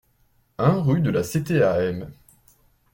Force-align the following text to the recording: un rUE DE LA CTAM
un 0.57 0.81
rUE 0.81 0.99
DE 1.03 1.11
LA 1.11 1.21
CTAM 1.31 2.11